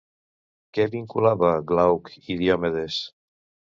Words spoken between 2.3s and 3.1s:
Diomedes?